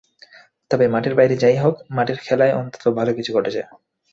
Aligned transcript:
তবে 0.71 0.85
মাঠের 0.87 1.13
বাইরে 1.15 1.35
যা-ই 1.37 1.57
হোক, 1.57 1.75
মাঠের 1.91 2.17
খেলায় 2.19 2.53
অন্তত 2.53 2.83
ভালো 2.97 3.11
কিছু 3.17 3.31
ঘটেছে। 3.33 3.61